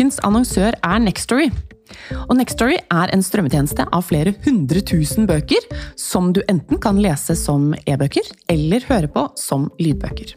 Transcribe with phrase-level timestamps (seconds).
[0.00, 1.50] ukens annonsør er Nextory.
[2.30, 5.64] Og Nextory er en strømmetjeneste av flere hundre tusen bøker,
[5.98, 10.32] som du enten kan lese som e-bøker eller høre på som lydbøker.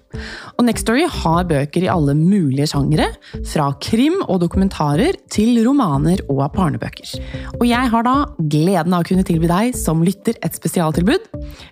[0.57, 3.07] Og Nextory har bøker i alle mulige sjangere,
[3.47, 7.13] fra krim og dokumentarer til romaner og barnebøker.
[7.59, 11.29] Og jeg har da gleden av å kunne tilby deg som lytter et spesialtilbud.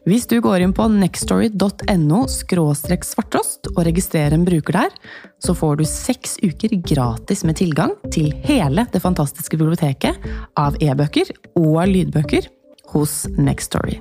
[0.07, 4.95] Hvis du går inn på nextory.no svartrost og registrerer en bruker der,
[5.41, 11.33] så får du seks uker gratis med tilgang til hele det fantastiske biblioteket av e-bøker
[11.57, 12.49] og lydbøker
[12.93, 13.99] hos Nextory.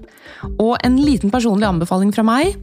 [0.61, 2.55] Og en liten personlig anbefaling fra meg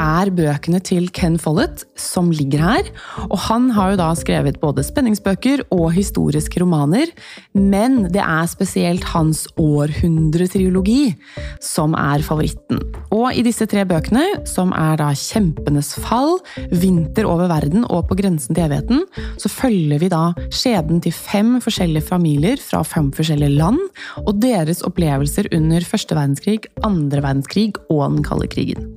[0.00, 2.90] er bøkene til Ken Follett, som ligger her.
[3.28, 7.10] Og han har jo da skrevet både spenningsbøker og historiske romaner,
[7.56, 11.14] men det er spesielt hans århundretriologi
[11.62, 12.82] som er favoritten.
[13.14, 16.38] Og i disse tre bøkene, som er da Kjempenes fall,
[16.70, 19.04] Vinter over verden og På grensen til evigheten,
[19.40, 23.80] så følger vi da skjebnen til fem forskjellige familier fra fem forskjellige land,
[24.20, 28.92] og deres opplevelser under første verdenskrig, andre verdenskrig og den kalde krigen.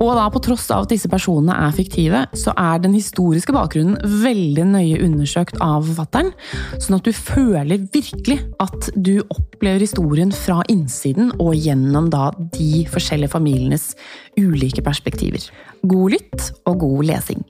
[0.00, 4.00] Og da på tross av at disse personene er fiktive, så er den historiske bakgrunnen
[4.24, 6.32] veldig nøye undersøkt av forfatteren,
[6.80, 12.84] sånn at du føler virkelig at du opplever historien fra innsiden og gjennom da de
[12.90, 13.92] forskjellige familienes
[14.40, 15.46] ulike perspektiver.
[15.86, 17.46] God lytt og god lesing.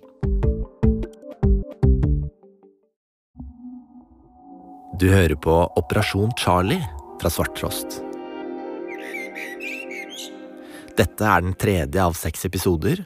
[5.01, 6.83] Du hører på Operasjon Charlie
[7.23, 8.03] fra Svarttrost.
[11.01, 12.99] Dette er den tredje av seks episoder,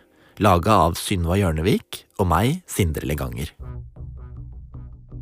[0.43, 3.53] laga av Synva Hjørnevik og meg, Sindre Leganger.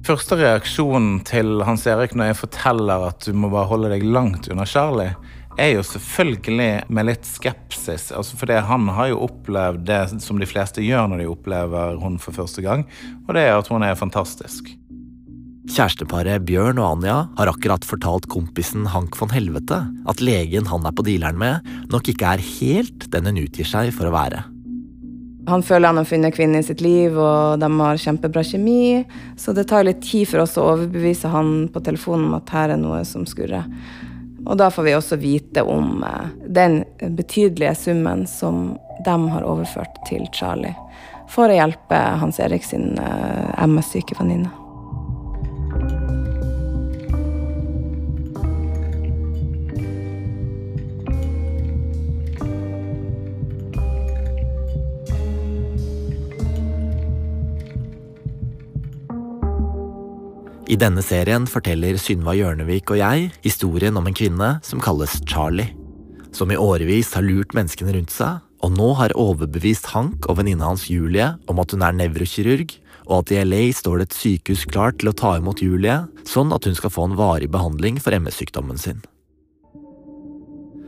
[0.06, 4.48] Første reaksjonen til Hans Erik når jeg forteller at du må bare holde deg langt
[4.48, 5.12] unna Charlie,
[5.60, 8.08] er jo selvfølgelig med litt skepsis.
[8.16, 12.16] Altså fordi han har jo opplevd det som de fleste gjør når de opplever hun
[12.22, 12.86] for første gang,
[13.26, 14.72] og det er at hun er fantastisk.
[15.70, 19.78] Kjæresteparet Bjørn og Anja har akkurat fortalt kompisen Hank von Helvete
[20.10, 23.92] at legen han er på dealeren med, nok ikke er helt den hun utgir seg
[23.94, 24.42] for å være.
[25.46, 29.02] Han føler han har funnet kvinnen i sitt liv, og de har kjempebra kjemi.
[29.38, 32.74] Så det tar litt tid for oss å overbevise han på telefonen om at her
[32.74, 33.66] er noe som skurrer.
[34.42, 36.80] Og da får vi også vite om eh, den
[37.18, 38.72] betydelige summen som
[39.06, 40.74] de har overført til Charlie
[41.30, 44.61] for å hjelpe Hans Erik sin eh, MS-syke venninne.
[60.72, 65.74] I denne serien forteller Synva Hjørnevik og jeg historien om en kvinne som kalles Charlie.
[66.32, 70.70] Som i årevis har lurt menneskene rundt seg, og nå har overbevist Hank og venninna
[70.70, 72.72] hans Julie om at hun er nevrokirurg,
[73.04, 76.54] og at i LA står det et sykehus klart til å ta imot Julie, sånn
[76.56, 79.04] at hun skal få en varig behandling for MS-sykdommen sin.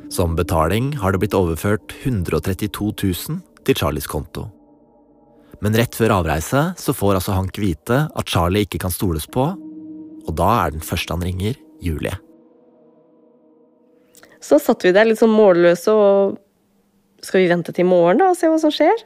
[0.09, 2.73] Som betaling har det blitt overført 132
[3.03, 4.47] 000 til Charlies konto.
[5.61, 9.47] Men rett før avreise så får altså Hank vite at Charlie ikke kan stoles på,
[10.25, 12.15] og da er den første han ringer, Julie.
[14.45, 16.41] Så satt vi der litt sånn målløse og
[17.25, 18.99] Skal vi vente til i morgen da og se hva som skjer?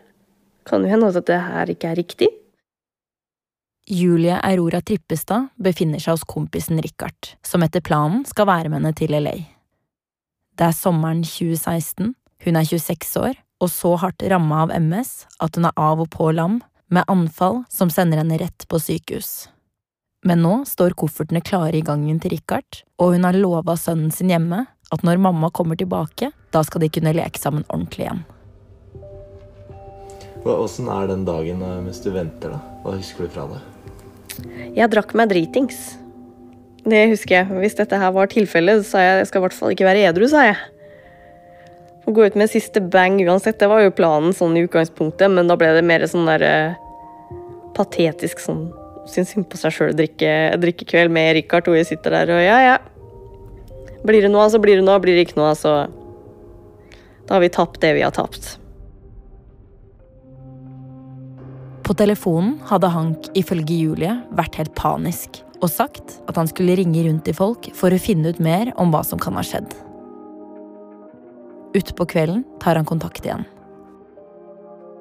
[0.67, 2.27] Kan jo hende at det her ikke er riktig.
[3.87, 8.93] Julie Aurora Trippestad befinner seg hos kompisen Richard, som etter planen skal være med henne
[8.99, 9.37] til LA.
[10.59, 12.11] Det er sommeren 2016,
[12.43, 15.13] hun er 26 år og så hardt ramma av MS
[15.43, 19.49] at hun er av og på lam, med anfall som sender henne rett på sykehus.
[20.29, 24.29] Men nå står koffertene klare i gangen til Richard, og hun har lova sønnen sin
[24.29, 28.21] hjemme at når mamma kommer tilbake, da skal de kunne leke sammen ordentlig igjen.
[30.49, 32.61] Åssen er den dagen eh, mens du venter, da?
[32.85, 33.61] Hva husker du fra det?
[34.77, 35.81] Jeg drakk meg dritings.
[36.89, 37.61] Det husker jeg.
[37.61, 40.25] Hvis dette her var tilfellet, sa jeg jeg skal i hvert fall ikke være edru,
[40.31, 40.59] sa jeg.
[42.09, 45.49] Å gå ut med siste bang uansett, det var jo planen sånn i utgangspunktet, men
[45.51, 47.35] da ble det mer sånn der uh,
[47.77, 48.69] patetisk sånn
[49.09, 52.43] Syns synd på seg sjøl drikke, drikke kveld med Richard, og jeg sitter der og
[52.45, 52.79] ja, ja.
[54.07, 55.01] Blir det noe av, så blir det noe.
[55.03, 55.75] Blir det ikke noe av, så
[57.29, 58.55] Da har vi tapt det vi har tapt.
[61.85, 67.03] På telefonen hadde Hank ifølge Julie vært helt panisk og sagt at han skulle ringe
[67.07, 69.73] rundt til folk for å finne ut mer om hva som kan ha skjedd.
[71.77, 73.45] Utpå kvelden tar han kontakt igjen.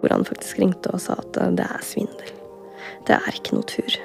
[0.02, 2.37] Hvor han faktisk ringte og sa at det er svindel.
[3.08, 3.98] Det er ikke noe tur.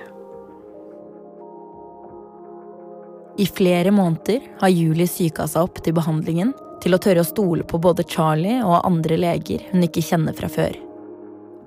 [3.41, 6.53] I flere måneder har Julie psyka seg opp til behandlingen
[6.83, 10.51] til å tørre å stole på både Charlie og andre leger hun ikke kjenner fra
[10.53, 10.77] før.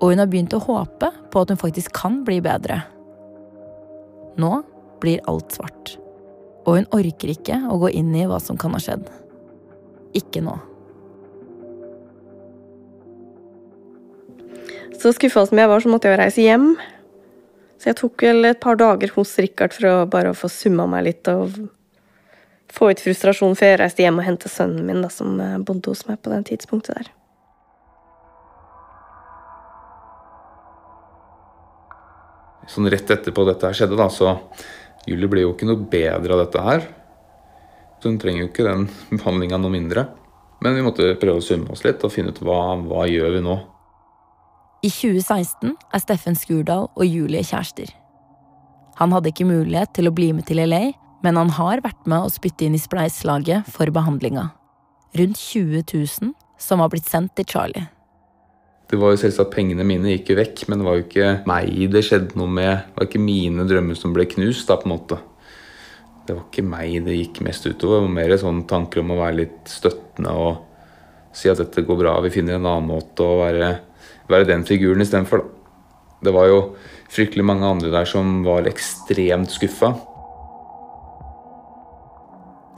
[0.01, 2.81] Og hun har begynt å håpe på at hun faktisk kan bli bedre.
[4.37, 4.59] Nå
[5.01, 5.95] blir alt svart.
[6.65, 9.07] Og hun orker ikke å gå inn i hva som kan ha skjedd.
[10.17, 10.55] Ikke nå.
[14.99, 16.73] Så skuffa som jeg var, så måtte jeg reise hjem.
[17.79, 21.09] Så jeg tok vel et par dager hos Richard for å bare få summa meg
[21.09, 21.57] litt og
[22.71, 25.91] få ut frustrasjonen før jeg reiste hjem og hentet sønnen min, da, som eh, bodde
[25.91, 27.11] hos meg på den tidspunktet der.
[32.71, 34.39] Sånn rett etterpå dette her skjedde, da, så
[35.05, 36.87] Julie ble jo ikke noe bedre av dette her.
[38.01, 38.87] Så hun trenger jo ikke den
[39.19, 40.07] behandlinga noe mindre.
[40.65, 43.43] Men vi måtte prøve å summe oss litt og finne ut hva, hva gjør vi
[43.45, 43.55] nå.
[44.83, 47.89] I 2016 er Steffen Skurdal og Julie kjærester.
[48.99, 50.93] Han hadde ikke mulighet til å bli med til LA,
[51.23, 54.49] men han har vært med å spytte inn i spleislaget for behandlinga.
[55.15, 57.87] Rundt 20 000 som har blitt sendt til Charlie.
[58.85, 61.71] Det var jo selvsagt Pengene mine gikk jo vekk, men det var jo ikke meg
[61.91, 62.85] det skjedde noe med.
[62.85, 65.17] Det var ikke mine drømmer som ble knust, da, på en måte.
[66.25, 68.03] Det var ikke meg det gikk mest utover.
[68.03, 70.61] Det var mer sånn tanker om å være litt støttende og
[71.35, 73.73] si at dette går bra, vi finner en annen måte å være,
[74.31, 75.51] være den figuren istedenfor, da.
[76.25, 76.59] Det var jo
[77.11, 79.91] fryktelig mange andre der som var ekstremt skuffa.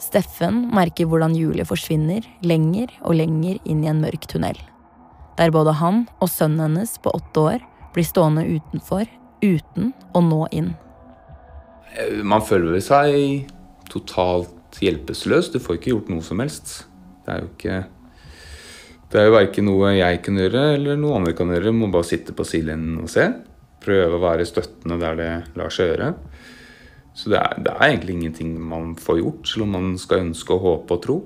[0.03, 4.59] Steffen merker hvordan Julie forsvinner lenger og lenger inn i en mørk tunnel
[5.37, 7.65] der både han og sønnen hennes på åtte år
[7.95, 9.05] blir stående utenfor
[9.43, 10.71] uten å nå inn.
[11.93, 13.47] Eh, man føler seg
[13.91, 15.51] totalt hjelpeløs.
[15.53, 16.79] Du får ikke gjort noe som helst.
[17.25, 17.77] Det er jo ikke
[19.07, 21.71] Det er jo verken noe jeg kan gjøre eller noe andre kan gjøre.
[21.71, 23.29] Må bare sitte på sidelinjen og se.
[23.83, 26.11] Prøve å være støttende der det lar seg gjøre.
[27.17, 30.53] Så det er, det er egentlig ingenting man får gjort, selv om man skal ønske
[30.53, 31.17] og håpe og tro.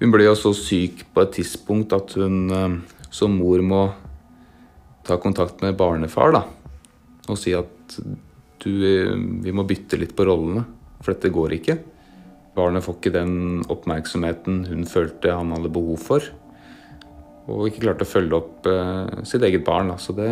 [0.00, 2.78] Hun ble jo så syk på et tidspunkt at hun eh,
[3.14, 3.82] som mor må
[5.06, 6.42] ta kontakt med barnefar da,
[7.30, 8.72] og si at du,
[9.44, 10.64] vi må bytte litt på rollene,
[10.98, 11.76] for dette går ikke.
[12.56, 16.26] Barnet får ikke den oppmerksomheten hun følte han hadde behov for.
[17.46, 19.92] Og ikke klarte å følge opp uh, sitt eget barn.
[19.92, 19.98] Da.
[20.02, 20.30] Så det,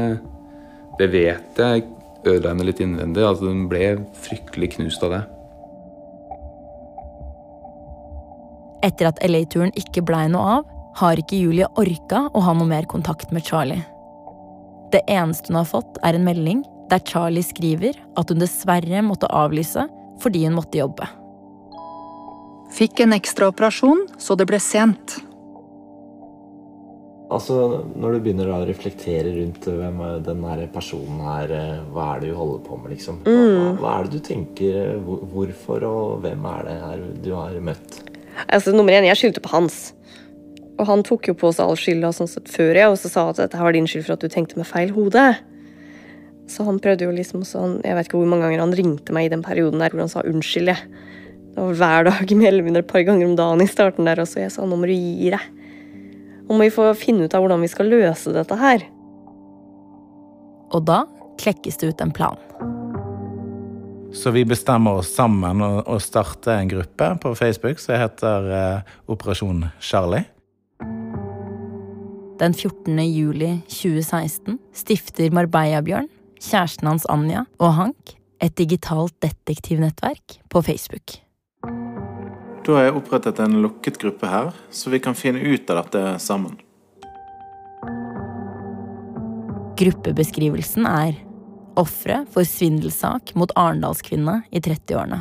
[0.99, 1.87] det vet jeg
[2.25, 3.25] ødela henne litt innvendig.
[3.25, 5.23] Altså, hun ble fryktelig knust av det.
[8.85, 10.71] Etter at LA-turen ikke blei noe av,
[11.01, 13.83] har ikke Julie orka å ha noe mer kontakt med Charlie.
[14.95, 19.31] Det eneste hun har fått, er en melding der Charlie skriver at hun dessverre måtte
[19.33, 19.87] avlyse
[20.23, 21.09] fordi hun måtte jobbe.
[22.75, 25.17] Fikk en ekstra operasjon, så det ble sent.
[27.35, 32.31] Altså, Når du begynner å reflektere rundt hvem den personen her eh, Hva er det
[32.31, 33.21] du holder på med, liksom?
[33.25, 33.79] Hva, Mm.
[33.81, 34.95] hva er det du tenker?
[35.03, 38.01] Hvorfor og hvem er det her du har møtt?
[38.49, 39.93] Altså, nummer én, jeg skyldte på Hans.
[40.79, 43.29] Og han tok jo på seg all skylda sånn sett før jeg, og så sa
[43.31, 45.27] at dette var din skyld for at du tenkte med feil hode.
[46.51, 49.27] Så han prøvde jo liksom sånn Jeg vet ikke hvor mange ganger han ringte meg
[49.27, 50.77] i den perioden der hvor han sa unnskyld, jeg.
[51.55, 54.21] Det var hver dag mer eller mindre et par ganger om dagen i starten der
[54.23, 54.43] også.
[54.43, 55.54] Jeg sa nå må du gi deg.
[56.45, 58.85] Nå må vi få finne ut av hvordan vi skal løse dette her.
[60.75, 61.05] Og da
[61.41, 62.39] klekkes det ut en plan.
[64.15, 69.65] Så vi bestemmer oss sammen å, starte en gruppe på Facebook som heter eh, Operasjon
[69.83, 70.23] Charlie.
[72.39, 72.99] Den 14.
[73.09, 76.07] juli 2016 stifter Marbella-Bjørn,
[76.43, 78.15] kjæresten hans Anja og Hank
[78.45, 81.24] et digitalt detektivnettverk på Facebook.
[82.65, 86.15] Da har jeg opprettet en lukket gruppe her, så vi kan finne ut av dette
[86.25, 86.57] sammen.
[89.77, 91.19] Gruppebeskrivelsen er
[91.77, 95.21] ofre for svindelsak mot arendalskvinne i 30-årene.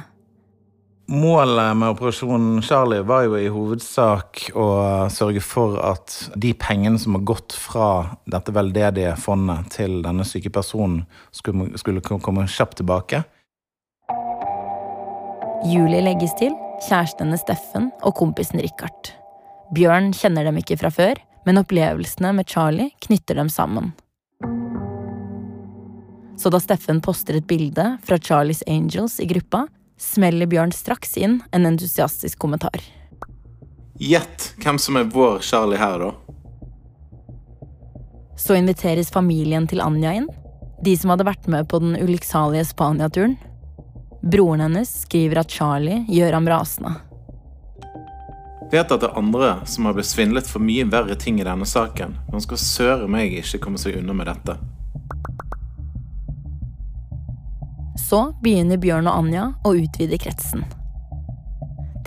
[1.12, 4.68] Målet med Operasjon Charlie var jo i hovedsak å
[5.12, 7.90] sørge for at de pengene som har gått fra
[8.24, 11.04] dette veldedige fondet til denne syke personen,
[11.36, 13.26] skulle, skulle komme kjapt tilbake.
[15.68, 16.56] Juli legges til,
[16.88, 19.14] kjæresten hennes Steffen og kompisen Richard.
[19.74, 23.94] Bjørn kjenner dem ikke fra før, men opplevelsene med Charlie knytter dem sammen.
[26.38, 29.66] Så da Steffen poster et bilde fra Charlies Angels i gruppa,
[30.00, 32.82] smeller Bjørn straks inn en entusiastisk kommentar.
[34.02, 36.12] Gjett hvem som er vår Charlie her, da.
[38.36, 40.28] Så inviteres familien til Anja inn,
[40.84, 43.38] de som hadde vært med på den ulykksalige Spania-turen.
[44.24, 46.94] Broren hennes skriver at Charlie gjør ham rasende.
[48.72, 51.68] Vet at det er andre som har blitt svindlet for mye verre ting i denne
[51.68, 54.56] saken, men skal søre meg ikke komme seg unna med dette.
[58.00, 60.64] Så begynner Bjørn og Anja å utvide kretsen.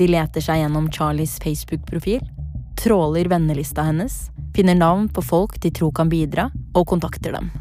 [0.00, 2.24] De leter seg gjennom Charlies Facebook-profil,
[2.80, 7.52] tråler vennelista hennes, finner navn på folk de tror kan bidra, og kontakter dem.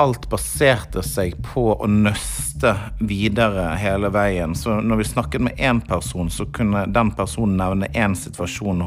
[0.00, 2.72] Alt baserte seg på å nøste
[3.04, 4.54] videre hele veien.
[4.56, 8.86] Så når vi snakket med én person, så kunne den personen nevne én situasjon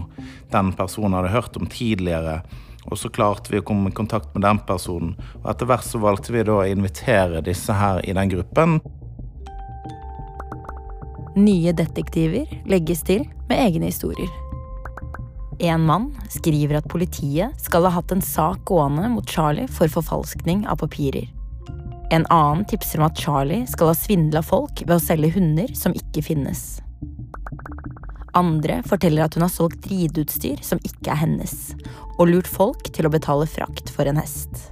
[0.53, 2.41] den personen hadde hørt om tidligere.
[2.89, 5.13] Og så klarte vi å komme i kontakt med den personen.
[5.43, 8.79] Og etter hvert så valgte vi da å invitere disse her i den gruppen.
[11.37, 14.42] Nye detektiver legges til med egne historier.
[15.59, 20.65] En mann skriver at politiet skal ha hatt en sak gående mot Charlie for forfalskning
[20.67, 21.29] av papirer.
[22.13, 25.95] En annen tipser om at Charlie skal ha svindla folk ved å selge hunder som
[25.97, 26.81] ikke finnes.
[28.33, 31.73] Andre forteller at hun har solgt rideutstyr som ikke er hennes,
[32.17, 34.71] og lurt folk til å betale frakt for en hest.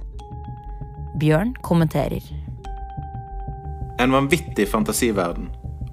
[1.22, 2.26] Bjørn kommenterer.
[4.02, 5.50] En vanvittig fantasiverden.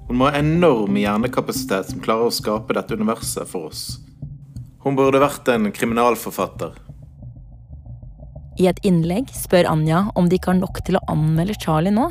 [0.08, 4.00] Hun må ha enorm hjernekapasitet som klarer å skape dette universet for oss.
[4.84, 6.72] Hun burde vært en kriminalforfatter.
[8.60, 12.10] I et innlegg spør Anja om de ikke har nok til å anmelde Charlie nå.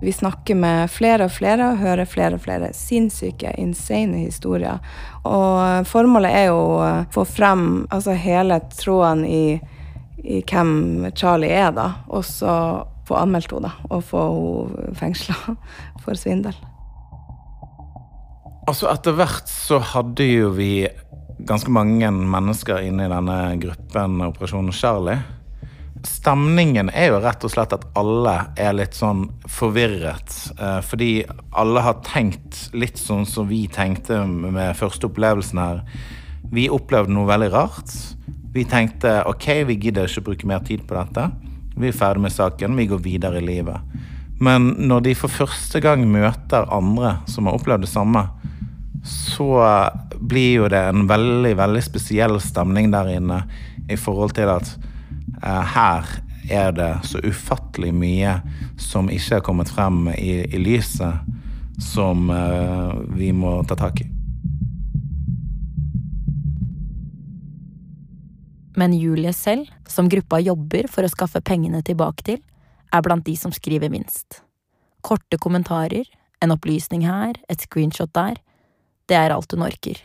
[0.00, 4.80] Vi snakker med flere og flere og hører flere og flere sinnssyke, insane historier.
[5.28, 9.60] Og formålet er jo å få frem altså hele tråden i,
[10.24, 11.90] i hvem Charlie er, da.
[12.08, 12.54] Og så
[13.04, 14.24] få anmeldt henne og få
[14.70, 15.36] henne fengsla
[16.00, 16.56] for svindel.
[18.70, 20.86] Altså, etter hvert så hadde jo vi
[21.46, 25.18] ganske mange mennesker inne i denne gruppen Operasjon Charlie.
[26.06, 30.36] Stemningen er jo rett og slett at alle er litt sånn forvirret.
[30.56, 31.10] Eh, fordi
[31.60, 35.82] alle har tenkt litt sånn som vi tenkte med første opplevelsen her.
[36.50, 37.92] Vi opplevde noe veldig rart.
[38.54, 41.28] Vi tenkte ok, vi gidder ikke bruke mer tid på dette.
[41.76, 43.78] Vi er ferdig med saken, vi går videre i livet.
[44.40, 48.24] Men når de for første gang møter andre som har opplevd det samme,
[49.04, 49.50] så
[50.20, 53.42] blir jo det en veldig, veldig spesiell stemning der inne
[53.90, 54.74] i forhold til at
[55.42, 56.10] eh, her
[56.50, 58.36] er det så ufattelig mye
[58.80, 61.20] som ikke er kommet frem i, i lyset,
[61.80, 64.08] som eh, vi må ta tak i.
[68.76, 72.38] Men Julie selv, som gruppa jobber for å skaffe pengene tilbake til,
[72.90, 74.40] er blant de som skriver minst.
[75.04, 76.06] Korte kommentarer,
[76.40, 78.38] en opplysning her, et screenshot der,
[79.10, 79.98] det er alt hun orker.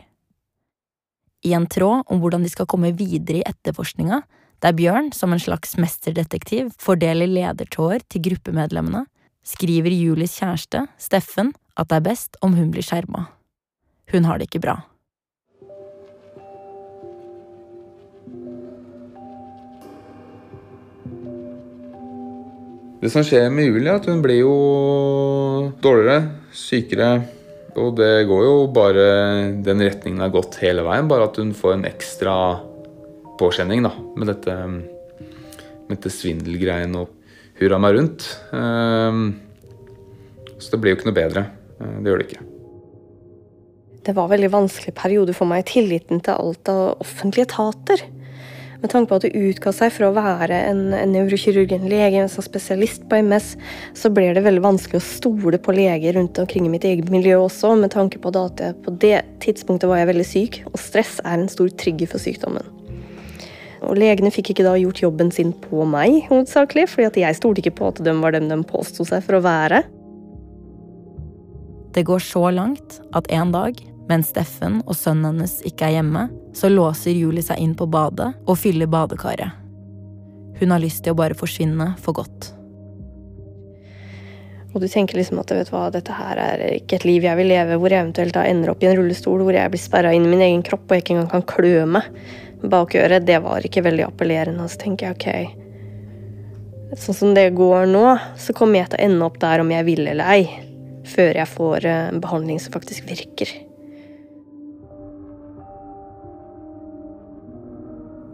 [1.46, 4.22] I en tråd om hvordan de skal komme videre i etterforskninga,
[4.64, 9.04] der Bjørn, som en slags mesterdetektiv, fordeler ledertråder til gruppemedlemmene,
[9.46, 13.28] skriver Julies kjæreste, Steffen, at det er best om hun blir skjerma.
[14.10, 14.80] Hun har det ikke bra.
[22.96, 24.54] Det som skjer med Julie, er at hun blir jo
[25.84, 27.35] dårligere, sykere.
[27.76, 29.06] Og det går jo bare
[29.64, 32.36] den retningen har gått hele veien, bare at hun får en ekstra
[33.36, 37.12] påkjenning da, med dette, med dette svindelgreiene og
[37.60, 38.28] hurra meg rundt.
[38.56, 39.26] Ehm,
[40.56, 41.46] så det blir jo ikke noe bedre.
[41.76, 42.44] Eh, det gjør det ikke.
[44.06, 48.04] Det var en veldig vanskelig periode for meg tilliten til alt av offentlige etater.
[48.82, 52.20] Med tanke på at det utga seg for å være en, en nevrokirurg, en lege,
[52.20, 53.54] en sånn spesialist på MS,
[53.96, 57.38] så ble det veldig vanskelig å stole på leger rundt omkring i mitt eget miljø
[57.46, 61.18] også, med tanke på at jeg på det tidspunktet var jeg veldig syk, og stress
[61.24, 62.68] er en stor trigger for sykdommen.
[63.86, 67.62] Og Legene fikk ikke da gjort jobben sin på meg, hovedsakelig, fordi at jeg stolte
[67.62, 69.84] ikke på at de var dem de påsto seg for å være.
[71.96, 73.78] Det går så langt at en dag
[74.10, 78.32] mens Steffen og sønnen hennes ikke er hjemme, så låser Julie seg inn på badet
[78.46, 79.62] og fyller badekaret.
[80.60, 82.52] Hun har lyst til å bare forsvinne for godt.
[84.76, 87.48] Og du tenker liksom at vet hva, dette her er ikke et liv jeg vil
[87.48, 90.26] leve, hvor jeg eventuelt da ender opp i en rullestol hvor jeg blir sperra inn
[90.28, 92.10] i min egen kropp og jeg ikke engang kan klø meg
[92.60, 93.24] bak øret.
[93.24, 94.68] Det var ikke veldig appellerende.
[94.68, 98.04] Så tenker jeg ok, sånn som det går nå,
[98.36, 100.44] så kommer jeg til å ende opp der om jeg vil eller ei,
[101.08, 103.52] før jeg får eh, behandling som faktisk virker.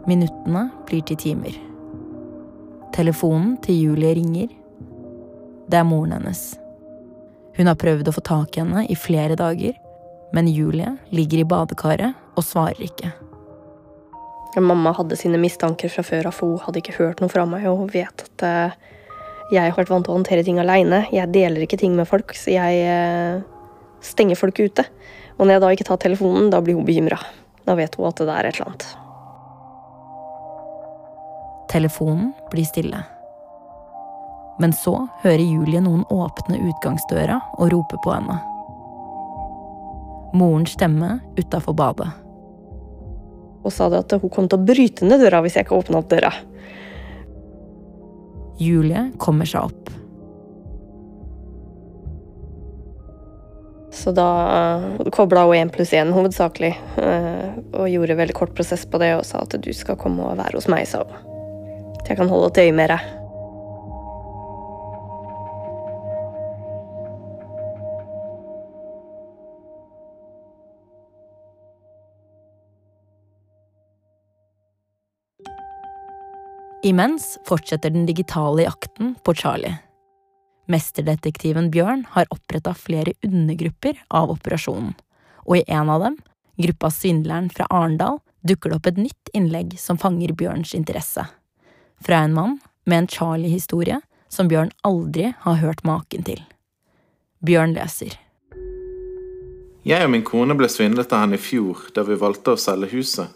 [0.03, 1.55] Minuttene blir til timer.
[2.91, 4.49] Telefonen til Julie ringer.
[5.71, 6.41] Det er moren hennes.
[7.55, 9.77] Hun har prøvd å få tak i henne i flere dager,
[10.35, 13.13] men Julie ligger i badekaret og svarer ikke.
[14.59, 17.63] Mamma hadde sine mistanker fra før av, for hun hadde ikke hørt noe fra meg.
[17.71, 18.75] Og hun vet at eh,
[19.53, 21.05] jeg har vært vant til å håndtere ting aleine.
[21.15, 23.39] Jeg deler ikke ting med folk, så jeg eh,
[24.03, 24.85] stenger folk ute.
[25.39, 27.21] Og når jeg da ikke tar telefonen, da blir hun bekymra.
[27.63, 28.91] Da vet hun at det er et eller annet.
[31.71, 33.03] Telefonen blir stille.
[34.59, 38.37] Men så hører Julie noen åpne utgangsdøra og rope på henne.
[40.33, 42.09] Morens stemme utafor badet.
[43.63, 46.01] Og sa det at hun kom til å bryte ned døra hvis jeg ikke åpna
[46.01, 46.33] opp døra.
[48.61, 49.91] Julie kommer seg opp.
[53.93, 58.87] Så da uh, kobla hun én pluss én hovedsakelig, uh, og gjorde veldig kort prosess
[58.89, 61.32] på det og sa at du skal komme og være hos meg, sa hun.
[62.03, 63.03] At jeg kan holde et øye med deg.
[76.83, 79.77] Imens fortsetter den digitale jakten på Charlie.
[80.67, 84.91] Mesterdetektiven Bjørn har oppretta flere undergrupper av operasjonen,
[85.47, 86.17] og i en av dem,
[86.59, 91.23] gruppa Svindleren fra Arendal, dukker det opp et nytt innlegg som fanger Bjørns interesse.
[92.03, 96.41] Fra en mann med en Charlie-historie som Bjørn aldri har hørt maken til.
[97.39, 98.17] Bjørn leser.
[99.87, 102.91] Jeg og min kone ble svindlet av henne i fjor, da vi valgte å selge
[102.91, 103.31] huset.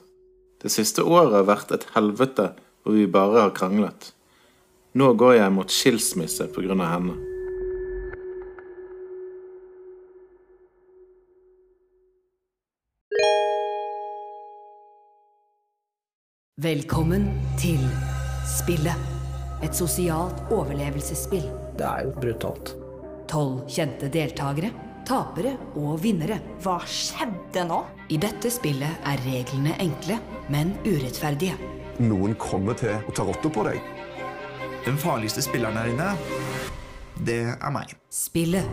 [0.60, 2.50] Det siste året har vært et helvete
[2.84, 4.12] hvor vi bare har kranglet.
[5.00, 7.16] Nå går jeg mot skilsmisse av henne.
[16.58, 17.30] Velkommen
[17.62, 17.84] til
[18.48, 18.96] Spillet.
[19.64, 21.48] Et sosialt overlevelsesspill.
[21.78, 22.76] Det er jo brutalt.
[23.28, 24.70] Tolv kjente deltakere,
[25.08, 26.38] tapere og vinnere.
[26.64, 27.82] Hva skjedde nå?
[28.14, 30.20] I dette spillet er reglene enkle,
[30.54, 31.58] men urettferdige.
[32.00, 33.82] Noen kommer til å ta rotta på deg.
[34.86, 36.14] Den farligste spilleren her inne,
[37.28, 37.98] det er meg.
[38.14, 38.68] Spillet.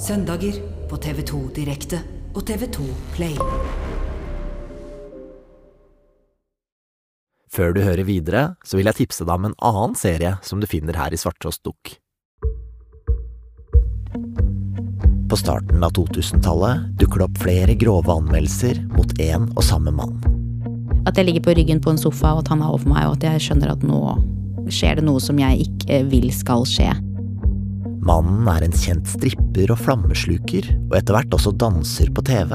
[0.00, 2.04] Søndager på TV2 Direkte
[2.36, 2.86] og TV2
[3.16, 3.89] Play.
[7.50, 10.68] Før du hører videre, så vil jeg tipse deg om en annen serie som du
[10.70, 11.96] finner her i Svarttrost Dukk.
[15.30, 20.14] På starten av 2000-tallet dukker det opp flere grove anmeldelser mot én og samme mann.
[21.10, 23.18] At jeg ligger på ryggen på en sofa og at han er over meg, og
[23.18, 24.00] at jeg skjønner at nå
[24.70, 26.92] skjer det noe som jeg ikke vil skal skje.
[28.06, 32.54] Mannen er en kjent stripper og flammesluker, og etter hvert også danser på TV.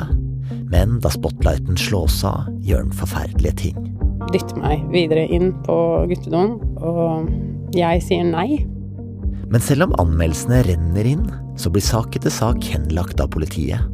[0.71, 3.94] Men da spotlighten slås av, gjør han forferdelige ting.
[4.33, 5.75] Dytter meg videre inn på
[6.09, 8.63] guttedoen, og jeg sier nei.
[9.51, 11.25] Men selv om anmeldelsene renner inn,
[11.59, 13.85] så blir sak etter sak henlagt av politiet.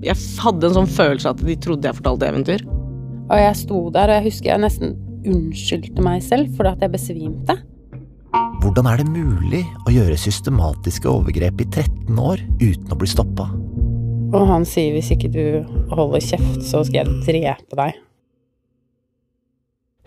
[0.00, 2.62] Jeg hadde en sånn følelse at de trodde jeg fortalte eventyr.
[3.30, 4.94] Og jeg sto der, og jeg husker jeg nesten
[5.28, 7.58] unnskyldte meg selv for at jeg besvimte.
[8.60, 13.48] Hvordan er det mulig å gjøre systematiske overgrep i 13 år uten å bli stoppa?
[14.30, 15.42] Og han sier hvis ikke du
[15.90, 17.98] holder kjeft, så skal jeg drepe deg.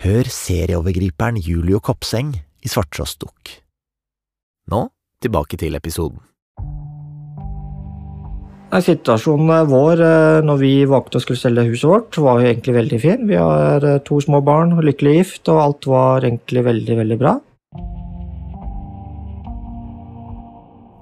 [0.03, 3.53] Hør serieovergriperen Julio Kopseng i Svarttrostdukk.
[4.67, 4.79] Nå
[5.23, 6.17] tilbake til episoden.
[8.83, 10.01] Situasjonen vår
[10.43, 13.23] når vi valgte å skulle selge huset vårt, var jo egentlig veldig fin.
[13.29, 17.33] Vi har to små barn, lykkelig gift, og alt var egentlig veldig, veldig bra.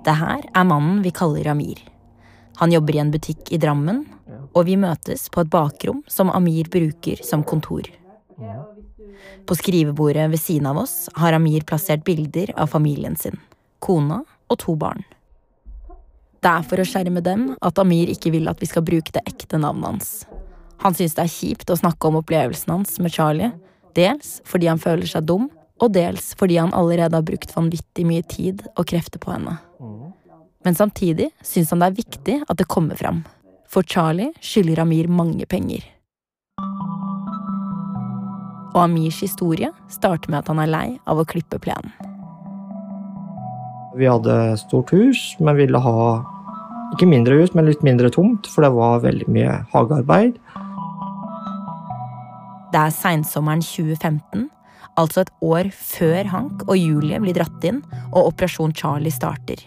[0.06, 1.82] Det her er mannen vi kaller Amir.
[2.62, 4.06] Han jobber i en butikk i Drammen,
[4.54, 7.90] og vi møtes på et bakrom som Amir bruker som kontor.
[9.52, 13.36] På skrivebordet ved siden av oss har Amir plassert bilder av familien sin,
[13.84, 15.04] kona og to barn.
[16.40, 19.26] Det er for å skjerme dem at Amir ikke vil at vi skal bruke det
[19.28, 20.14] ekte navnet hans.
[20.86, 23.52] Han syns det er kjipt å snakke om opplevelsen hans med Charlie,
[23.92, 25.52] dels fordi han føler seg dum,
[25.84, 29.60] og dels fordi han allerede har brukt vanvittig mye tid og krefter på henne.
[30.64, 33.26] Men samtidig syns han det er viktig at det kommer fram,
[33.68, 35.84] for Charlie skylder Amir mange penger.
[38.72, 41.92] Og Amirs historie starter med at han er lei av å klippe plenen.
[44.00, 46.22] Vi hadde stort hus, men ville ha
[46.96, 50.40] ikke mindre hus, men litt mindre tomt, for det var veldig mye hagearbeid.
[52.72, 54.48] Det er seinsommeren 2015,
[55.00, 57.82] altså et år før Hank og Julie blir dratt inn
[58.14, 59.60] og Operasjon Charlie starter.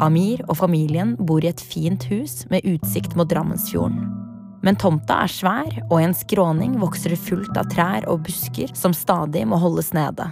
[0.00, 4.21] Amir og familien bor i et fint hus med utsikt mot Drammensfjorden.
[4.62, 8.70] Men tomta er svær, og i en skråning vokser det fullt av trær og busker
[8.78, 10.28] som stadig må holdes nede.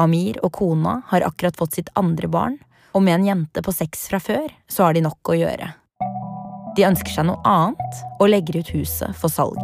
[0.00, 2.58] Amir og kona har akkurat fått sitt andre barn,
[2.92, 5.70] og med en jente på seks fra før, så har de nok å gjøre.
[6.76, 9.60] De ønsker seg noe annet og legger ut huset for salg.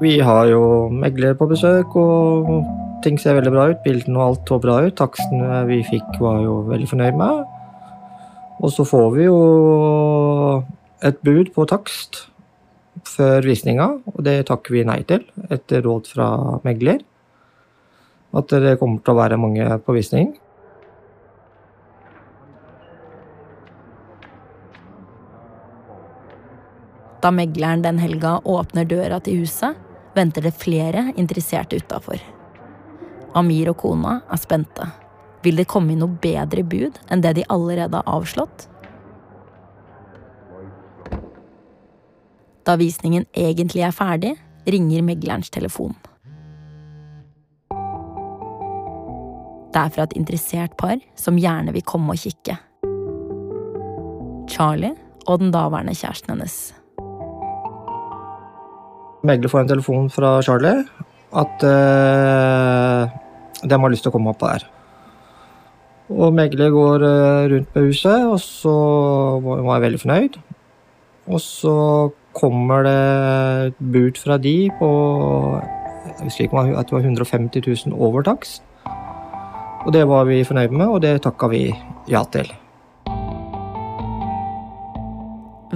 [0.00, 2.48] Vi har jo megler på besøk, og
[3.04, 3.80] ting ser veldig bra ut.
[3.84, 4.96] Bildene og alt så bra ut.
[4.96, 7.42] Takstene vi fikk, var jo veldig fornøyd med.
[8.60, 9.40] Og så får vi jo
[11.04, 12.26] et bud på takst
[13.08, 16.28] før visninga, og det takker vi nei til etter råd fra
[16.66, 17.00] megler.
[18.36, 20.34] At det kommer til å være mange på visning.
[27.20, 29.76] Da megleren den helga åpner døra til huset,
[30.16, 32.20] venter det flere interesserte utafor.
[33.36, 34.88] Amir og kona er spente.
[35.44, 38.66] Vil det komme inn noe bedre bud enn det de allerede har avslått?
[42.66, 44.34] Da visningen egentlig er ferdig,
[44.68, 45.94] ringer meglerens telefon.
[49.70, 52.58] Det er fra et interessert par som gjerne vil komme og kikke.
[54.50, 54.96] Charlie
[55.28, 56.58] og den daværende kjæresten hennes.
[59.22, 60.84] Megler får en telefon fra Charlie
[61.30, 63.06] at uh,
[63.62, 64.64] de har lyst til å komme opp der.
[66.10, 68.74] Og megler går uh, rundt på huset, og så
[69.44, 70.40] var jeg veldig fornøyd.
[71.30, 71.76] Og så
[72.36, 74.90] kommer det bud fra de på
[76.20, 78.62] jeg husker ikke at det var 150 000 over takst.
[79.86, 81.62] Og det var vi fornøyd med, og det takka vi
[82.10, 82.50] ja til.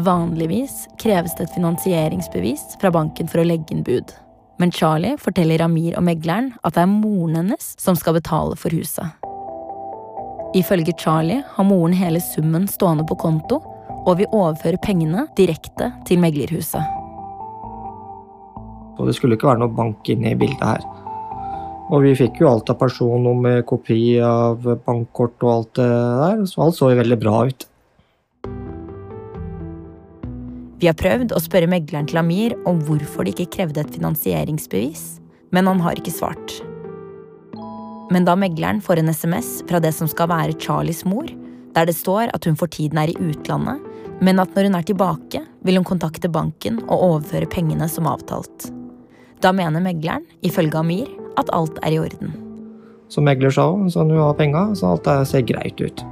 [0.05, 4.13] Vanligvis kreves det et finansieringsbevis fra banken for å legge inn bud.
[4.61, 8.75] Men Charlie forteller Amir og megleren at det er moren hennes som skal betale for
[8.75, 9.07] huset.
[10.55, 13.63] Ifølge Charlie har moren hele summen stående på konto
[14.05, 16.83] og vi overfører pengene direkte til meglerhuset.
[18.95, 20.85] Og det skulle ikke være noe bank inne i bildet her.
[21.93, 26.63] Og vi fikk jo alt av personnummer, kopi av bankkort og alt det der, så
[26.65, 27.67] alt så jo veldig bra ut.
[30.81, 35.05] Vi har prøvd å spørre megleren til Amir om hvorfor de ikke krevde et finansieringsbevis,
[35.55, 36.59] men han har ikke svart.
[38.13, 41.29] Men da megleren får en SMS fra det som skal være Charlies mor,
[41.75, 43.81] der det står at hun for tiden er i utlandet,
[44.21, 48.71] men at når hun er tilbake, vil hun kontakte banken og overføre pengene som avtalt.
[49.43, 52.35] Da mener megleren, ifølge Amir, at alt er i orden.
[53.13, 56.05] Som megler sa, hun, så hun har penga, så alt ser greit ut.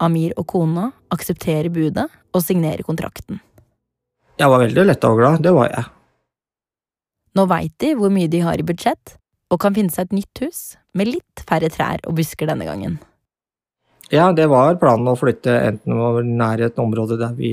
[0.00, 3.42] Amir og kona aksepterer budet og signerer kontrakten.
[4.40, 5.84] Jeg var veldig letta og glad, det var jeg.
[7.36, 9.18] Nå veit de hvor mye de har i budsjett,
[9.50, 10.60] og kan finne seg et nytt hus
[10.96, 12.96] med litt færre trær og busker denne gangen.
[14.10, 17.52] Ja, det var planen å flytte enten over nærheten området der vi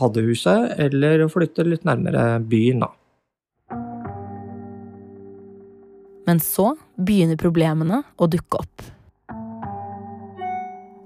[0.00, 2.88] hadde huset, eller å flytte litt nærmere byen, da.
[6.24, 8.86] Men så begynner problemene å dukke opp.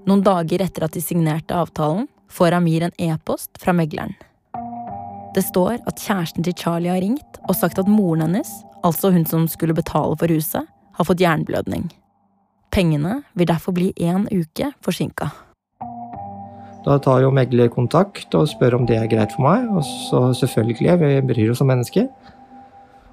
[0.07, 4.15] Noen dager etter at de signerte avtalen, får Amir en e-post fra megleren.
[5.35, 8.47] Det står at kjæresten til Charlie har ringt og sagt at moren hennes,
[8.87, 10.63] altså hun som skulle betale for huset,
[10.95, 11.89] har fått jernblødning.
[12.75, 15.29] Pengene vil derfor bli én uke forsinka.
[16.83, 19.69] Da tar jo megler kontakt og spør om det er greit for meg.
[19.71, 22.09] Og så selvfølgelig, vi bryr oss om mennesker.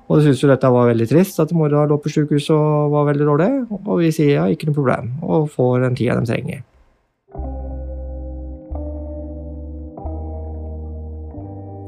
[0.09, 3.07] Og de syntes jo dette var veldig trist, at mora lå på sykehus og var
[3.12, 3.51] veldig dårlig.
[3.87, 6.66] Og vi sier ja, ikke noe problem, og får den tida de trenger.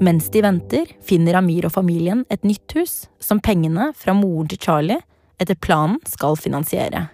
[0.05, 4.63] Mens de venter, finner Amir og familien et nytt hus som pengene fra moren til
[4.63, 5.03] Charlie
[5.43, 7.09] etter planen skal finansiere.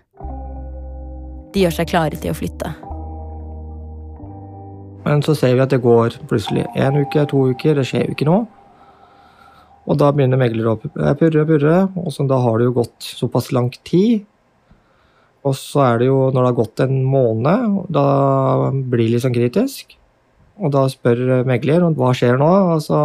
[1.54, 2.70] De gjør seg klare til å flytte.
[5.04, 8.16] Men så ser vi at det går plutselig én uke, to uker, det skjer jo
[8.16, 8.46] ikke noe.
[9.90, 13.08] Og da begynner megler å purre, og purre, og så da har det jo gått
[13.16, 14.26] såpass lang tid.
[15.40, 18.04] Og så er det jo, når det har gått en måned, da
[18.70, 19.96] blir det litt sånn kritisk.
[20.60, 23.00] Og da spør megler hva skjer nå, og så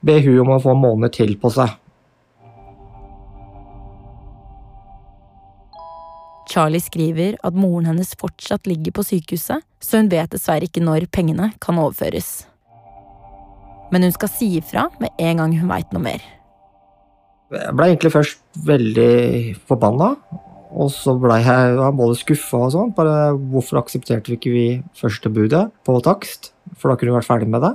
[0.00, 1.76] ber hun om å få en måned til på seg.
[6.50, 11.06] Charlie skriver at moren hennes fortsatt ligger på sykehuset, så hun vet dessverre ikke når
[11.14, 12.44] pengene kan overføres.
[13.94, 16.22] Men hun skal si ifra med en gang hun veit noe mer.
[17.50, 20.12] Jeg ble egentlig først veldig forbanna,
[20.70, 22.92] og så ble jeg både skuffa og sånn.
[22.94, 24.66] Bare hvorfor aksepterte vi ikke vi
[24.98, 26.52] første budet på takst?
[26.78, 27.74] For da kunne vi vært ferdig med det.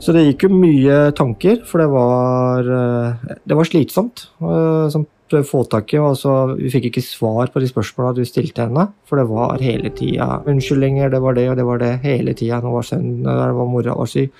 [0.00, 4.28] Så det gikk jo mye tanker, for det var, eh, det var slitsomt.
[4.40, 5.06] sånn som
[5.46, 8.88] få tak i, og så Vi fikk ikke svar på de spørsmåla du stilte henne,
[9.04, 12.60] for det var hele tida unnskyldninger, det var det og det var det hele tida.
[12.62, 14.32] Nå var sønnen der, var mora var syk.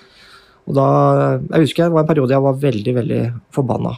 [0.68, 0.86] Og da,
[1.50, 3.22] Jeg husker det var en periode jeg var veldig, veldig
[3.52, 3.96] forbanna.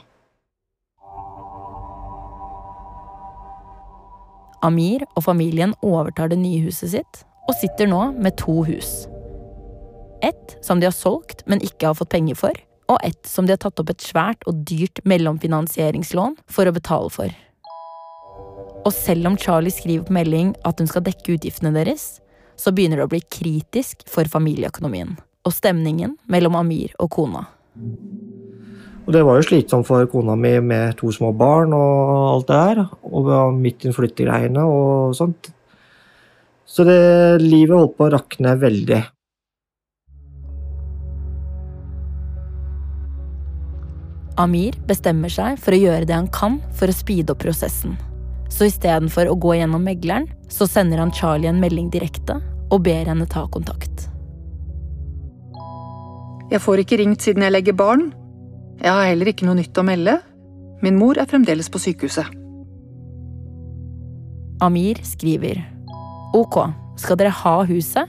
[4.62, 9.08] Amir og familien overtar det nye huset sitt, og sitter nå med to hus.
[10.22, 12.52] Ett som de har solgt, men ikke har fått penger for,
[12.90, 17.12] og ett som de har tatt opp et svært og dyrt mellomfinansieringslån for å betale
[17.14, 17.36] for.
[18.80, 22.18] Og selv om Charlie skriver på melding at hun skal dekke utgiftene deres,
[22.58, 25.14] så begynner det å bli kritisk for familieøkonomien
[25.46, 27.46] og stemningen mellom Amir og kona.
[29.06, 32.58] Og det var jo slitsomt for kona mi med to små barn og alt det
[32.60, 32.82] her.
[33.08, 35.48] Og midt i flyttegreiene og sånt.
[36.68, 39.00] Så det, livet holdt på å rakne veldig.
[44.40, 47.98] Amir bestemmer seg for å gjøre det han kan for å speede opp prosessen.
[48.50, 52.38] Så istedenfor å gå gjennom megleren, så sender han Charlie en melding direkte
[52.70, 54.08] og ber henne ta kontakt.
[56.50, 58.08] Jeg får ikke ringt siden jeg legger barn.
[58.80, 60.16] Jeg har heller ikke noe nytt å melde.
[60.82, 62.32] Min mor er fremdeles på sykehuset.
[64.64, 65.60] Amir skriver
[66.36, 66.56] Ok,
[67.00, 68.08] skal dere ha huset?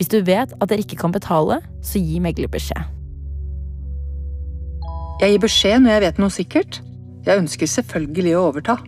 [0.00, 2.99] Hvis du vet at dere ikke kan betale, så gi megler beskjed.
[5.20, 6.76] Jeg gir beskjed når jeg vet noe sikkert.
[7.26, 8.78] Jeg ønsker selvfølgelig å overta.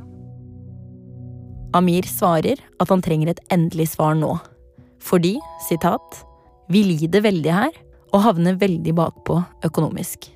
[1.77, 4.31] Amir svarer at han trenger et endelig svar nå.
[5.03, 5.35] Fordi,
[5.67, 6.23] sitat,
[6.73, 7.77] vi lider veldig her
[8.15, 9.37] og havner veldig bakpå
[9.69, 10.31] økonomisk.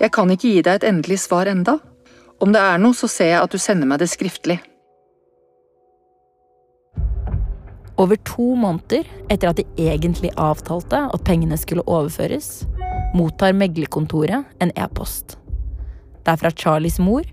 [0.00, 1.76] Jeg kan ikke gi deg et endelig svar enda.
[2.40, 4.62] Om det er noe, så ser jeg at du sender meg det skriftlig.
[8.00, 12.64] Over to måneder etter at de egentlig avtalte at pengene skulle overføres,
[13.16, 15.36] mottar meglerkontoret en e-post.
[16.22, 17.26] Det er fra Charlies mor,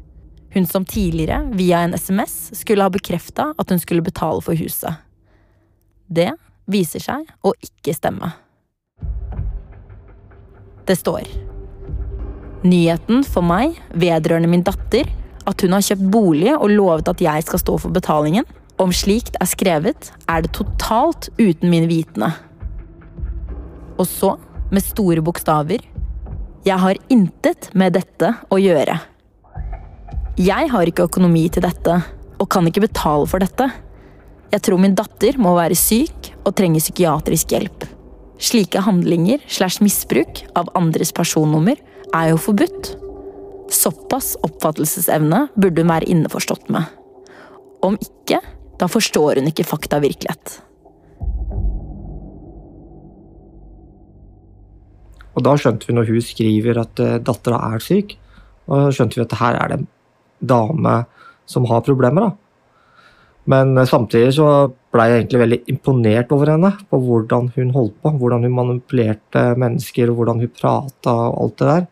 [0.53, 5.01] hun som tidligere, via en SMS, skulle ha bekrefta at hun skulle betale for huset.
[6.09, 6.31] Det
[6.69, 8.31] viser seg å ikke stemme.
[10.89, 11.27] Det står
[12.65, 15.07] Nyheten for meg vedrørende min datter,
[15.47, 18.47] at hun har kjøpt bolig og lovet at jeg skal stå for betalingen,
[18.79, 22.31] om slikt er skrevet, er det totalt uten min vitende.
[23.99, 24.33] Og så,
[24.73, 25.84] med store bokstaver,
[26.67, 28.97] jeg har intet med dette å gjøre.
[30.39, 31.95] Jeg har ikke økonomi til dette,
[32.39, 33.69] og kan ikke betale for dette.
[34.53, 37.86] Jeg tror min datter må være syk og trenger psykiatrisk hjelp.
[38.39, 41.79] Slike handlinger slash misbruk av andres personnummer
[42.15, 42.93] er jo forbudt.
[43.69, 46.88] Såpass oppfattelsesevne burde hun være innforstått med.
[47.86, 48.39] Om ikke,
[48.79, 50.60] da forstår hun ikke fakta virkelighet.
[55.35, 58.15] Og da skjønte vi når hun skriver at uh, dattera er syk,
[58.69, 59.89] og skjønte vi at her er det en
[60.51, 60.95] dame
[61.49, 62.29] som har problemer.
[62.29, 62.31] da.
[63.49, 64.49] Men uh, samtidig så
[64.93, 68.13] ble jeg egentlig veldig imponert over henne, på hvordan hun holdt på.
[68.21, 71.87] Hvordan hun manipulerte mennesker, og hvordan hun prata og alt det der.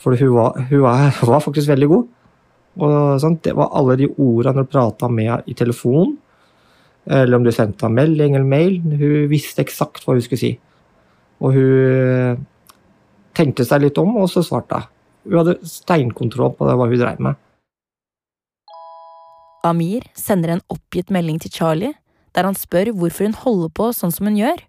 [0.00, 2.08] For hun var, hun var, hun var faktisk veldig god.
[2.80, 6.14] Og sånn, Det var alle de ordene du prata med i telefon,
[7.10, 8.78] eller om du sendte henne melding eller mail.
[8.80, 10.52] Hun visste eksakt hva hun skulle si.
[11.40, 12.38] Og hun
[13.40, 14.90] tenkte seg litt om, og så svarte hun.
[15.24, 17.40] Hun hadde steinkontroll på det, hva hun drev med.
[19.66, 21.92] Amir sender en oppgitt melding til Charlie,
[22.32, 24.62] der han spør hvorfor hun holder på sånn som hun gjør,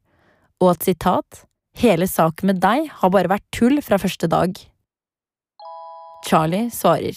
[0.61, 1.43] og at sitat,
[1.79, 4.57] hele saken med deg har bare vært tull fra første dag.
[6.27, 7.15] Charlie svarer.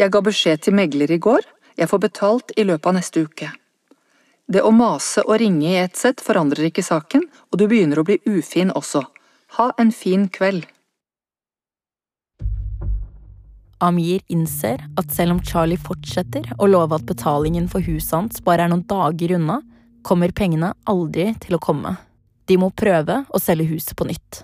[0.00, 1.44] Jeg ga beskjed til megler i går.
[1.78, 3.50] Jeg får betalt i løpet av neste uke.
[4.50, 8.06] Det å mase og ringe i ett sett forandrer ikke saken, og du begynner å
[8.06, 9.04] bli ufin også.
[9.58, 10.66] Ha en fin kveld.
[13.84, 18.64] Amir innser at selv om Charlie fortsetter å love at betalingen for huset hans bare
[18.64, 19.60] er noen dager unna,
[20.04, 21.96] kommer pengene aldri til å komme.
[22.48, 24.42] De må prøve å selge huset på nytt.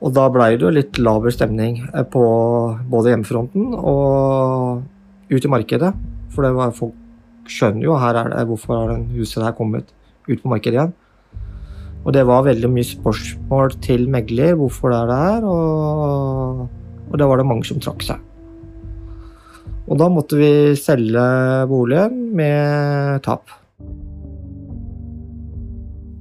[0.00, 2.22] Og da blei det jo litt laber stemning eh, på
[2.88, 4.80] både hjemmefronten og
[5.30, 5.92] ut i markedet.
[6.32, 6.96] For det var, folk
[7.50, 9.92] skjønner jo her er det, hvorfor har den huset her kommet
[10.28, 10.96] ut på markedet igjen.
[12.00, 16.62] Og det var veldig mye spørsmål til megler hvorfor det er det her, og,
[17.10, 18.20] og da var det mange som trakk seg.
[19.90, 21.22] Og da måtte vi selge
[21.70, 23.50] boligen med tap.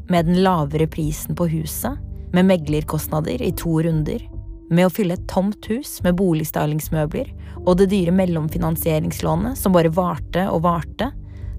[0.09, 1.99] Med den lavere prisen på huset
[2.33, 4.21] med meglerkostnader i to runder,
[4.69, 7.31] med å fylle et tomt hus med boligstylingsmøbler
[7.63, 11.09] og det dyre mellomfinansieringslånet som bare varte og varte,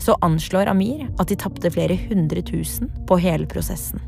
[0.00, 4.00] så anslår Amir at de tapte flere hundre tusen på hele prosessen.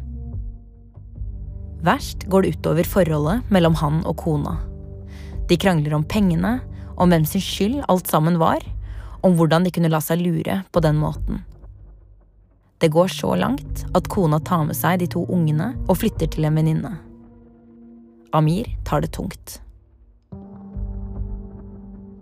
[1.82, 4.60] Verst går det utover forholdet mellom han og kona.
[5.52, 6.62] De krangler om pengene,
[6.96, 8.62] om hvem sin skyld alt sammen var,
[9.20, 11.42] om hvordan de kunne la seg lure på den måten.
[12.80, 16.46] Det går så langt at kona tar med seg de to ungene og flytter til
[16.48, 16.92] en venninne.
[18.32, 19.58] Amir tar det tungt.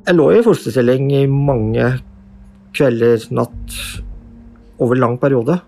[0.08, 1.86] Jeg lå i fosterstilling i mange
[2.74, 3.76] kvelder, natt,
[4.82, 5.60] over lang periode.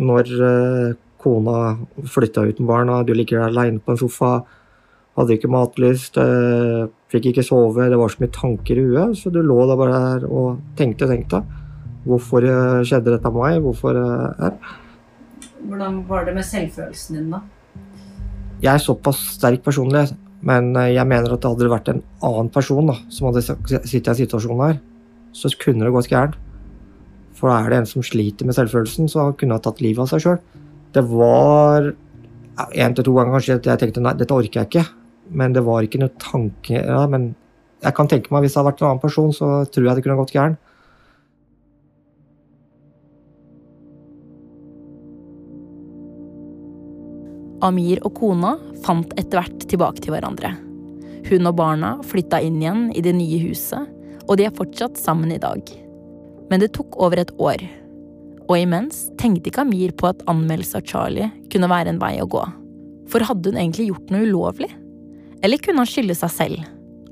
[0.00, 4.32] Når uh, kona flytta uten barna, du ligger aleine på en sofa,
[5.20, 9.32] hadde ikke matlyst, uh, fikk ikke sove, det var så mye tanker i huet, så
[9.34, 11.42] du lå da bare der og tenkte og tenkte.
[12.06, 13.62] Hvorfor eh, skjedde dette med meg?
[13.64, 14.54] Hvorfor her?
[14.54, 14.76] Eh,
[15.70, 17.42] Hvordan var det med selvfølelsen din, da?
[18.60, 20.06] Jeg er såpass sterk personlig,
[20.46, 24.06] men eh, jeg mener at det hadde vært en annen person da, som hadde sittet
[24.06, 24.78] i en situasjon her,
[25.36, 26.38] så kunne det gått gærent.
[27.36, 30.24] For er det en som sliter med selvfølelsen, så kunne han tatt livet av seg
[30.24, 30.40] sjøl.
[30.94, 31.92] Det var
[32.68, 34.99] en til to ganger kanskje at jeg tenkte nei, dette orker jeg ikke.
[35.30, 37.30] Men det var ikke noe tanke ja, Men
[37.80, 40.04] jeg kan tenke meg hvis det hadde vært en annen person, så tror jeg det
[40.04, 40.58] kunne gått gærent.
[47.64, 50.54] Amir og kona fant etter hvert tilbake til hverandre.
[51.28, 53.88] Hun og barna flytta inn igjen i det nye huset,
[54.26, 55.60] og de er fortsatt sammen i dag.
[56.50, 57.62] Men det tok over et år.
[58.48, 62.28] Og imens tenkte ikke Amir på at anmeldelse av Charlie kunne være en vei å
[62.30, 62.42] gå.
[63.10, 64.70] For hadde hun egentlig gjort noe ulovlig?
[65.44, 66.66] Eller kunne han skylde seg selv?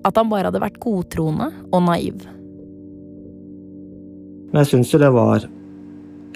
[0.06, 2.26] At han bare hadde vært godtroende og naiv?
[4.48, 5.44] Men jeg syns jo det var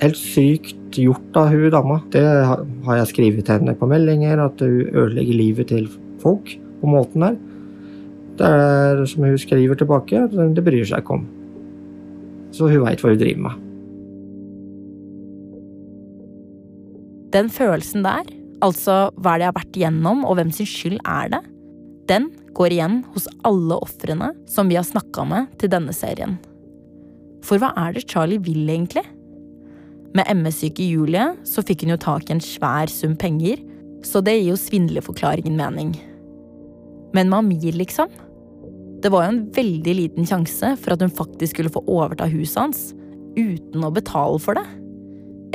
[0.03, 2.01] helt sykt gjort av hun dama.
[2.13, 5.89] Det har jeg skrevet til henne på meldinger, at hun ødelegger livet til
[6.23, 7.39] folk på måten der.
[8.41, 11.27] Det er som hun skriver tilbake, det bryr seg ikke om.
[12.53, 13.61] Så hun veit hva hun driver med.
[17.33, 18.29] Den følelsen der,
[18.65, 21.41] altså hva det har vært igjennom og hvem sin skyld er det,
[22.11, 26.39] den går igjen hos alle ofrene som vi har snakka med til denne serien.
[27.43, 29.05] For hva er det Charlie vil, egentlig?
[30.13, 33.63] Med MS-syke Julie så fikk hun jo tak i en svær sum penger,
[34.05, 35.95] så det gir jo svindleforklaringen mening.
[37.17, 38.13] Men med Amir, liksom?
[39.03, 42.61] Det var jo en veldig liten sjanse for at hun faktisk skulle få overta huset
[42.61, 42.85] hans
[43.35, 44.67] uten å betale for det.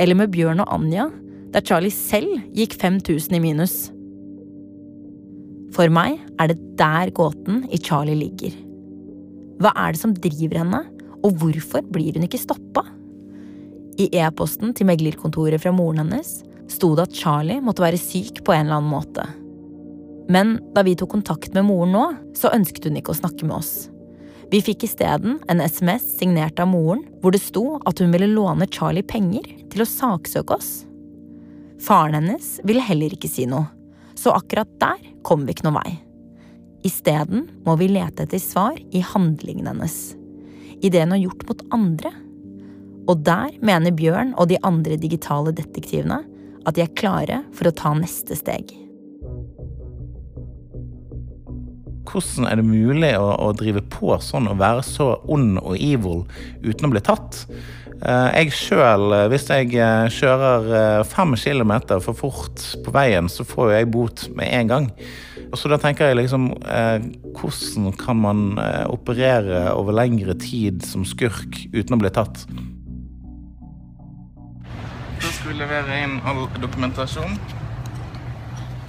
[0.02, 1.08] Eller med Bjørn og Anja,
[1.54, 3.76] der Charlie selv gikk 5000 i minus.
[5.76, 8.54] For meg er det der gåten i Charlie ligger.
[9.58, 10.84] Hva er det som driver henne,
[11.26, 12.84] og hvorfor blir hun ikke stoppa?
[13.98, 16.38] I e-posten til meglerkontoret fra moren hennes
[16.70, 19.24] sto det at Charlie måtte være syk på en eller annen måte.
[20.28, 22.04] Men da vi tok kontakt med moren nå,
[22.36, 23.88] så ønsket hun ikke å snakke med oss.
[24.52, 28.68] Vi fikk isteden en SMS signert av moren hvor det sto at hun ville låne
[28.72, 30.70] Charlie penger til å saksøke oss.
[31.84, 33.68] Faren hennes ville heller ikke si noe,
[34.18, 35.92] så akkurat der kom vi ikke noen vei.
[36.86, 40.16] Isteden må vi lete etter svar i handlingen hennes,
[40.82, 42.12] i det hun har gjort mot andre.
[43.08, 46.20] Og der mener Bjørn og de andre digitale detektivene
[46.66, 48.74] at de er klare for å ta neste steg.
[52.08, 56.24] Hvordan er det mulig å, å drive på sånn og være så ond og evil
[56.64, 57.42] uten å bli tatt?
[57.98, 63.42] Eh, jeg sjøl, hvis jeg eh, kjører eh, fem kilometer for fort på veien, så
[63.46, 64.86] får jeg bot med en gang.
[65.56, 66.50] Så da tenker jeg liksom
[67.32, 68.40] Hvordan kan man
[68.92, 72.42] operere over lengre tid som skurk uten å bli tatt?
[75.22, 77.38] Da skal vi levere inn all dokumentasjon.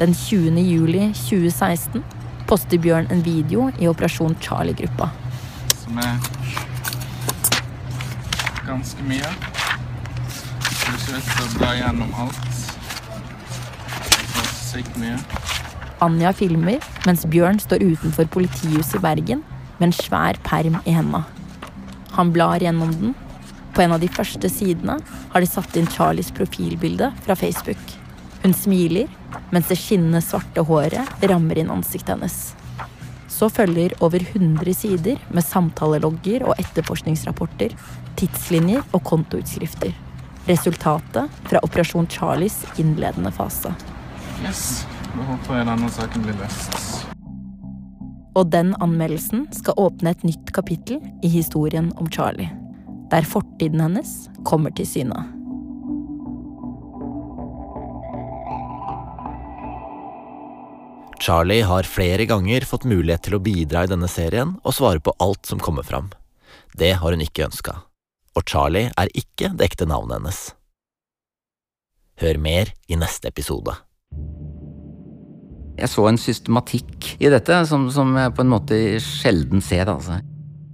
[0.03, 0.59] Den 20.
[0.67, 2.03] juli 2016
[2.51, 5.13] poster Bjørn en video i Operasjon Charlie-gruppa.
[5.79, 6.19] Som er
[8.69, 9.29] ganske mye.
[10.59, 12.59] Det ser ut til å bla gjennom alt.
[14.05, 15.17] Det er sykt mye.
[16.05, 19.41] Anja filmer mens Bjørn står utenfor politihuset i Bergen
[19.79, 21.25] med en svær perm i henda.
[22.15, 23.17] Han blar gjennom den.
[23.73, 24.97] På en av de første sidene
[25.33, 27.81] har de satt inn Charlies profilbilde fra Facebook.
[28.43, 29.09] Hun smiler,
[29.53, 32.39] mens det skinnende svarte håret rammer inn ansiktet hennes.
[33.39, 37.71] Så følger over 100 sider med samtalelogger og etterforskningsrapporter,
[38.19, 39.93] tidslinjer og kontoutskrifter.
[40.49, 43.71] Resultatet fra Operasjon Charlies innledende fase.
[44.43, 44.83] Yes.
[45.13, 46.75] Da håper jeg denne saken blir løst.
[48.35, 52.51] Og den anmeldelsen skal åpne et nytt kapittel i historien om Charlie.
[53.09, 55.38] Der fortiden hennes kommer til syne.
[61.19, 65.11] Charlie har flere ganger fått mulighet til å bidra i denne serien og svare på
[65.19, 66.07] alt som kommer fram.
[66.79, 67.75] Det har hun ikke ønska.
[68.39, 70.39] Og Charlie er ikke det ekte navnet hennes.
[72.23, 73.75] Hør mer i neste episode.
[75.79, 79.91] Jeg så en systematikk i dette som, som jeg på en måte sjelden ser.
[79.91, 80.21] altså.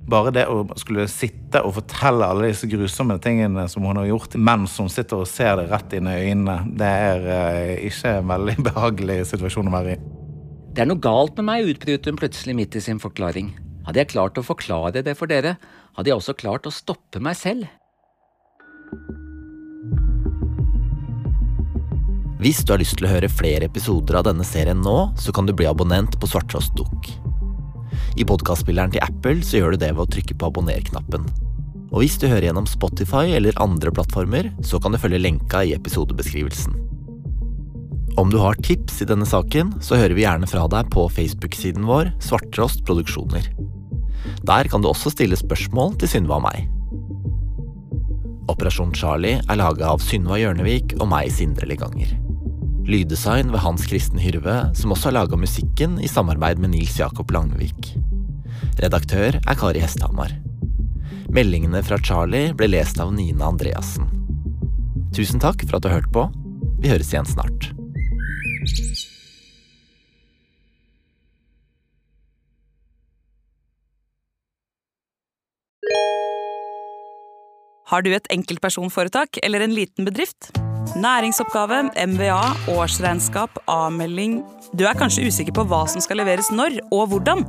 [0.09, 4.37] Bare det å skulle sitte og fortelle alle disse grusomme tingene som hun har gjort,
[4.37, 8.29] mens hun sitter og ser det rett inn i øynene, det er eh, ikke en
[8.33, 10.14] veldig behagelig situasjon å være i.
[10.75, 13.53] Det er noe galt med meg, utbryter hun plutselig midt i sin forklaring.
[13.85, 15.53] Hadde jeg klart å forklare det for dere,
[15.95, 17.69] hadde jeg også klart å stoppe meg selv.
[22.43, 25.47] Hvis du har lyst til å høre flere episoder av denne serien nå, så kan
[25.47, 27.07] du bli abonnent på Svarttrost Dukk.
[28.19, 31.23] I podkastspilleren til Apple så gjør du det ved å trykke på abonner-knappen.
[31.93, 35.71] Og hvis du hører gjennom Spotify eller andre plattformer, så kan du følge lenka i
[35.77, 36.75] episodebeskrivelsen.
[38.17, 41.83] Om du har tips i denne saken, så hører vi gjerne fra deg på Facebook-siden
[41.83, 43.49] vår Svarttrost Produksjoner.
[44.47, 46.69] Der kan du også stille spørsmål til Synva og meg.
[48.47, 52.15] Operasjon Charlie er laga av Synva Hjørnevik og meg, Sindre Leganger.
[52.87, 57.35] Lyddesign ved Hans Kristen Hyrve, som også har laga musikken i samarbeid med Nils Jakob
[57.35, 57.95] Langvik.
[58.79, 60.31] Redaktør er Kari Hesthamar.
[61.35, 64.07] Meldingene fra Charlie ble lest av Nina Andreassen.
[65.11, 66.29] Tusen takk for at du hørte på.
[66.79, 67.75] Vi høres igjen snart.
[77.85, 80.49] Har du et enkeltpersonforetak eller en liten bedrift?
[80.97, 82.41] Næringsoppgave, MVA,
[82.73, 84.39] årsregnskap, avmelding
[84.73, 87.43] Du er kanskje usikker på hva som skal leveres når og hvordan?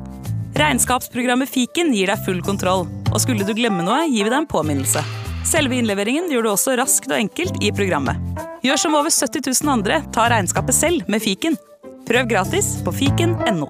[0.57, 4.51] Regnskapsprogrammet Fiken gir deg full kontroll, og skulle du glemme noe, gir vi deg en
[4.51, 5.01] påminnelse.
[5.49, 8.20] Selve innleveringen gjør du også raskt og enkelt i programmet.
[8.64, 11.57] Gjør som over 70 000 andre, ta regnskapet selv med Fiken.
[12.09, 13.68] Prøv gratis på fiken.no.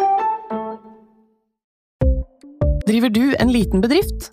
[2.86, 4.32] Driver du en liten bedrift?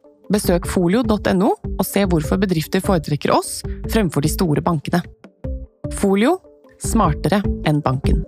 [0.31, 3.59] Besøk folio.no og se hvorfor bedrifter foretrekker oss
[3.91, 5.01] fremfor de store bankene.
[5.99, 6.37] Folio
[6.79, 8.23] smartere enn banken.